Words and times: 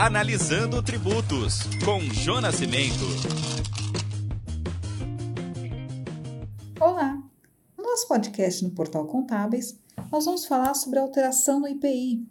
Analisando 0.00 0.80
Tributos, 0.80 1.64
com 1.84 1.98
Jonas 2.14 2.54
Cimento. 2.54 3.04
Olá! 6.80 7.20
No 7.76 7.82
nosso 7.82 8.06
podcast 8.06 8.62
no 8.62 8.70
Portal 8.70 9.08
Contábeis, 9.08 9.76
nós 10.12 10.24
vamos 10.24 10.46
falar 10.46 10.74
sobre 10.74 11.00
a 11.00 11.02
alteração 11.02 11.58
no 11.58 11.66
IPI. 11.66 12.24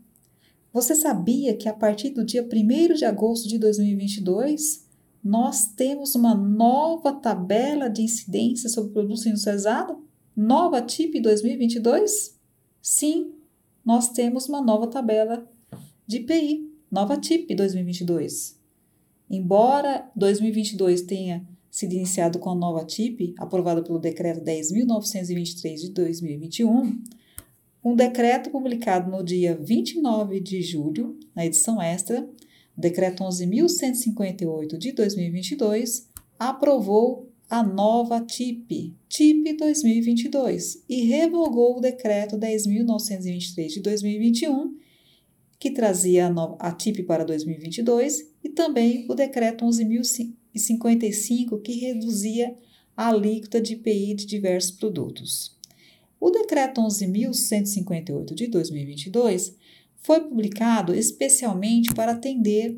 Você 0.71 0.95
sabia 0.95 1.57
que 1.57 1.67
a 1.67 1.73
partir 1.73 2.11
do 2.11 2.23
dia 2.23 2.41
1 2.41 2.93
de 2.93 3.03
agosto 3.03 3.49
de 3.49 3.59
2022, 3.59 4.87
nós 5.21 5.65
temos 5.65 6.15
uma 6.15 6.33
nova 6.33 7.11
tabela 7.11 7.89
de 7.89 8.01
incidência 8.01 8.69
sobre 8.69 8.93
produtos 8.93 9.25
industrializados? 9.25 9.97
Nova 10.33 10.81
TIP 10.81 11.19
2022? 11.19 12.33
Sim, 12.81 13.33
nós 13.83 14.07
temos 14.07 14.47
uma 14.47 14.61
nova 14.61 14.87
tabela 14.87 15.45
de 16.07 16.19
IPI, 16.19 16.66
nova 16.91 17.17
TIP 17.17 17.53
2022. 17.55 18.57
Embora 19.29 20.09
2022 20.15 21.01
tenha 21.01 21.45
sido 21.69 21.93
iniciado 21.93 22.39
com 22.39 22.49
a 22.49 22.55
nova 22.55 22.85
TIP, 22.85 23.35
aprovada 23.37 23.83
pelo 23.83 23.99
Decreto 23.99 24.41
10.923 24.41 25.75
de 25.75 25.89
2021, 25.89 27.01
um 27.83 27.95
decreto 27.95 28.49
publicado 28.49 29.11
no 29.11 29.23
dia 29.23 29.55
29 29.55 30.39
de 30.39 30.61
julho, 30.61 31.17
na 31.35 31.45
edição 31.45 31.81
extra, 31.81 32.27
Decreto 32.75 33.23
11.158 33.23 34.77
de 34.77 34.91
2022, 34.91 36.07
aprovou 36.37 37.31
a 37.49 37.63
nova 37.63 38.21
TIP, 38.21 38.93
TIP 39.07 39.57
2022, 39.57 40.83
e 40.87 41.05
revogou 41.05 41.77
o 41.77 41.81
Decreto 41.81 42.37
10.923 42.37 43.67
de 43.67 43.81
2021, 43.81 44.75
que 45.59 45.71
trazia 45.71 46.31
a, 46.59 46.71
TIP 46.71 47.03
para 47.03 47.25
2022, 47.25 48.31
e 48.43 48.49
também 48.49 49.05
o 49.09 49.15
Decreto 49.15 49.65
11.055, 49.65 51.61
que 51.61 51.79
reduzia 51.79 52.55
a 52.95 53.09
alíquota 53.09 53.59
de 53.59 53.73
IPI 53.73 54.13
de 54.13 54.25
diversos 54.25 54.71
produtos. 54.71 55.55
O 56.19 56.29
Decreto 56.29 56.81
11.158 56.81 58.33
de 58.33 58.47
2022 58.47 59.55
foi 59.97 60.21
publicado 60.21 60.93
especialmente 60.93 61.93
para 61.93 62.13
atender 62.13 62.77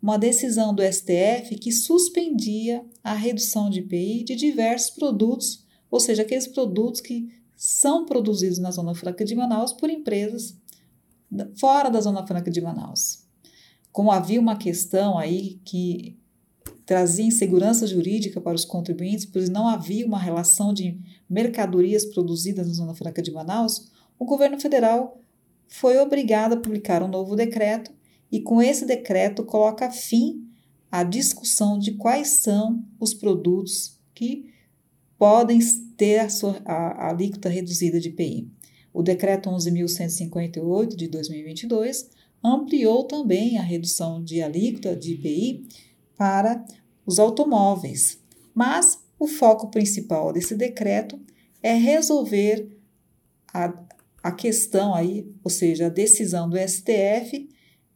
uma 0.00 0.18
decisão 0.18 0.74
do 0.74 0.82
STF 0.82 1.54
que 1.60 1.70
suspendia 1.70 2.84
a 3.04 3.14
redução 3.14 3.70
de 3.70 3.80
IPI 3.80 4.24
de 4.24 4.34
diversos 4.36 4.90
produtos, 4.90 5.64
ou 5.90 6.00
seja, 6.00 6.22
aqueles 6.22 6.48
produtos 6.48 7.00
que 7.00 7.28
são 7.56 8.04
produzidos 8.04 8.58
na 8.58 8.70
Zona 8.70 8.94
Franca 8.94 9.24
de 9.24 9.36
Manaus 9.36 9.72
por 9.72 9.88
empresas 9.88 10.56
fora 11.56 11.90
da 11.90 12.00
Zona 12.00 12.26
Franca 12.26 12.50
de 12.50 12.60
Manaus. 12.60 13.24
Como 13.90 14.10
havia 14.10 14.40
uma 14.40 14.56
questão 14.56 15.18
aí 15.18 15.60
que 15.64 16.18
trazia 16.86 17.24
insegurança 17.24 17.86
jurídica 17.86 18.40
para 18.40 18.54
os 18.54 18.64
contribuintes, 18.64 19.26
pois 19.26 19.48
não 19.48 19.68
havia 19.68 20.06
uma 20.06 20.18
relação 20.18 20.72
de 20.72 20.98
mercadorias 21.28 22.04
produzidas 22.04 22.66
na 22.66 22.74
Zona 22.74 22.94
Franca 22.94 23.22
de 23.22 23.30
Manaus, 23.30 23.90
o 24.18 24.24
governo 24.24 24.60
federal 24.60 25.18
foi 25.68 25.98
obrigado 25.98 26.52
a 26.52 26.56
publicar 26.56 27.02
um 27.02 27.08
novo 27.08 27.34
decreto 27.34 27.90
e 28.30 28.40
com 28.40 28.60
esse 28.60 28.84
decreto 28.84 29.44
coloca 29.44 29.90
fim 29.90 30.46
à 30.90 31.02
discussão 31.02 31.78
de 31.78 31.92
quais 31.92 32.28
são 32.28 32.84
os 33.00 33.14
produtos 33.14 33.98
que 34.14 34.52
podem 35.18 35.60
ter 35.96 36.18
a, 36.18 36.28
sua, 36.28 36.60
a, 36.64 37.06
a 37.06 37.10
alíquota 37.10 37.48
reduzida 37.48 37.98
de 37.98 38.08
IPI. 38.08 38.50
O 38.92 39.02
decreto 39.02 39.48
11.158 39.50 40.94
de 40.94 41.08
2022 41.08 42.10
ampliou 42.44 43.04
também 43.04 43.58
a 43.58 43.62
redução 43.62 44.22
de 44.22 44.42
alíquota 44.42 44.94
de 44.94 45.12
IPI 45.12 45.66
para 46.16 46.64
os 47.06 47.18
automóveis, 47.18 48.18
mas 48.54 48.98
o 49.18 49.26
foco 49.26 49.70
principal 49.70 50.32
desse 50.32 50.54
decreto 50.54 51.18
é 51.62 51.74
resolver 51.74 52.68
a, 53.52 53.72
a 54.22 54.32
questão 54.32 54.94
aí, 54.94 55.26
ou 55.42 55.50
seja, 55.50 55.86
a 55.86 55.90
decisão 55.90 56.48
do 56.48 56.58
STF 56.58 57.48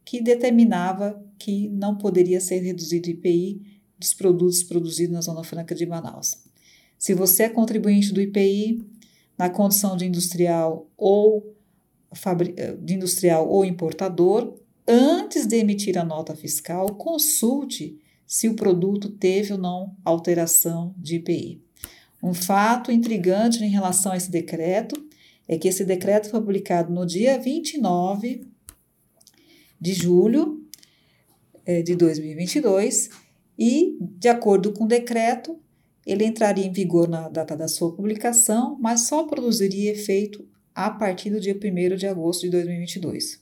que 0.05 0.21
determinava 0.21 1.21
que 1.37 1.67
não 1.69 1.97
poderia 1.97 2.39
ser 2.39 2.59
reduzido 2.59 3.07
o 3.07 3.11
IPI 3.11 3.61
dos 3.99 4.13
produtos 4.13 4.63
produzidos 4.63 5.13
na 5.13 5.21
Zona 5.21 5.43
Franca 5.43 5.75
de 5.75 5.85
Manaus. 5.85 6.37
Se 6.97 7.13
você 7.13 7.43
é 7.43 7.49
contribuinte 7.49 8.13
do 8.13 8.21
IPI 8.21 8.85
na 9.37 9.49
condição 9.49 9.95
de 9.95 10.05
industrial 10.05 10.89
ou 10.97 11.55
de 12.81 12.93
industrial 12.93 13.47
ou 13.47 13.65
importador, 13.65 14.57
antes 14.87 15.45
de 15.45 15.57
emitir 15.57 15.97
a 15.97 16.03
nota 16.03 16.35
fiscal, 16.35 16.95
consulte 16.95 17.99
se 18.25 18.47
o 18.47 18.55
produto 18.55 19.09
teve 19.09 19.53
ou 19.53 19.59
não 19.59 19.95
alteração 20.03 20.95
de 20.97 21.17
IPI. 21.17 21.61
Um 22.23 22.33
fato 22.33 22.91
intrigante 22.91 23.63
em 23.63 23.69
relação 23.69 24.11
a 24.11 24.17
esse 24.17 24.31
decreto 24.31 24.95
é 25.47 25.57
que 25.57 25.67
esse 25.67 25.85
decreto 25.85 26.29
foi 26.29 26.41
publicado 26.41 26.91
no 26.91 27.05
dia 27.05 27.39
29 27.39 28.47
de 29.79 29.93
julho 29.93 30.65
é, 31.65 31.81
de 31.81 31.95
2022 31.95 33.09
e, 33.57 33.97
de 34.01 34.27
acordo 34.27 34.73
com 34.73 34.85
o 34.85 34.87
decreto, 34.87 35.59
ele 36.07 36.23
entraria 36.23 36.65
em 36.65 36.71
vigor 36.71 37.09
na 37.09 37.27
data 37.27 37.57
da 37.57 37.67
sua 37.67 37.93
publicação, 37.93 38.77
mas 38.79 39.07
só 39.07 39.25
produziria 39.25 39.91
efeito 39.91 40.47
a 40.73 40.89
partir 40.89 41.29
do 41.29 41.39
dia 41.39 41.53
1 41.53 41.97
de 41.97 42.07
agosto 42.07 42.43
de 42.43 42.49
2022. 42.51 43.41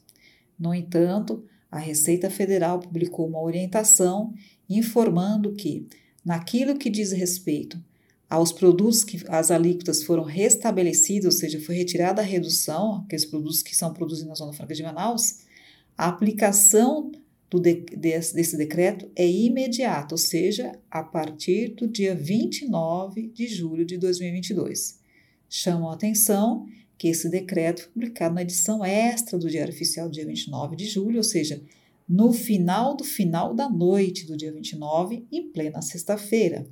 No 0.57 0.73
entanto, 0.73 1.45
a 1.69 1.77
Receita 1.77 2.27
Federal 2.27 2.79
publicou 2.79 3.27
uma 3.27 3.39
orientação 3.39 4.33
informando 4.67 5.53
que, 5.53 5.87
naquilo 6.25 6.75
que 6.75 6.89
diz 6.89 7.11
respeito 7.11 7.79
aos 8.27 8.51
produtos 8.51 9.03
que 9.03 9.23
as 9.27 9.51
alíquotas 9.51 10.01
foram 10.01 10.23
restabelecidas, 10.23 11.35
ou 11.35 11.39
seja, 11.39 11.61
foi 11.61 11.75
retirada 11.75 12.23
a 12.23 12.25
redução, 12.25 13.03
aqueles 13.05 13.25
produtos 13.25 13.61
que 13.61 13.75
são 13.75 13.93
produzidos 13.93 14.27
na 14.27 14.33
Zona 14.33 14.53
Franca 14.53 14.73
de 14.73 14.81
Manaus, 14.81 15.41
a 15.95 16.07
aplicação 16.07 17.11
de, 17.53 17.75
desse, 17.95 18.57
decreto 18.57 19.09
é 19.15 19.29
imediata, 19.29 20.13
ou 20.13 20.17
seja, 20.17 20.77
a 20.89 21.03
partir 21.03 21.69
do 21.75 21.87
dia 21.87 22.15
29 22.15 23.29
de 23.29 23.47
julho 23.47 23.85
de 23.85 23.97
2022. 23.97 24.99
Chamam 25.49 25.89
a 25.89 25.93
atenção 25.93 26.65
que 26.97 27.07
esse 27.07 27.29
decreto 27.29 27.83
foi 27.83 27.91
publicado 27.91 28.35
na 28.35 28.41
edição 28.41 28.83
extra 28.83 29.37
do 29.37 29.49
Diário 29.49 29.73
Oficial 29.73 30.07
do 30.07 30.13
dia 30.13 30.25
29 30.25 30.75
de 30.75 30.85
julho, 30.85 31.17
ou 31.17 31.23
seja, 31.23 31.61
no 32.07 32.31
final 32.33 32.95
do 32.95 33.03
final 33.03 33.53
da 33.53 33.69
noite 33.69 34.25
do 34.25 34.37
dia 34.37 34.51
29, 34.51 35.25
em 35.31 35.49
plena 35.49 35.81
sexta-feira. 35.81 36.67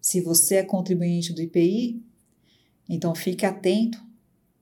Se 0.00 0.20
você 0.20 0.56
é 0.56 0.62
contribuinte 0.62 1.32
do 1.32 1.42
IPI, 1.42 2.02
então 2.88 3.14
fique 3.14 3.44
atento 3.44 4.10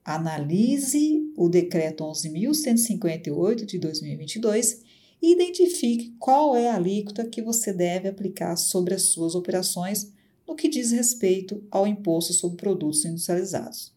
Analise 0.08 1.30
o 1.36 1.50
decreto 1.50 2.02
11.158 2.02 3.66
de 3.66 3.78
2022 3.78 4.80
e 5.20 5.32
identifique 5.32 6.14
qual 6.18 6.56
é 6.56 6.68
a 6.68 6.76
alíquota 6.76 7.26
que 7.26 7.42
você 7.42 7.72
deve 7.72 8.08
aplicar 8.08 8.56
sobre 8.56 8.94
as 8.94 9.02
suas 9.02 9.34
operações 9.34 10.12
no 10.46 10.54
que 10.54 10.68
diz 10.68 10.92
respeito 10.92 11.62
ao 11.70 11.86
imposto 11.86 12.32
sobre 12.32 12.56
produtos 12.56 13.04
industrializados. 13.04 13.92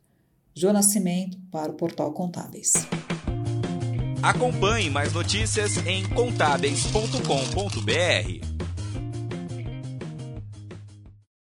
João 0.53 0.73
Nascimento 0.73 1.37
para 1.49 1.71
o 1.71 1.75
Portal 1.75 2.11
Contábeis. 2.11 2.73
Acompanhe 4.21 4.89
mais 4.89 5.13
notícias 5.13 5.77
em 5.87 6.03
contábeis.com.br. 6.09 8.50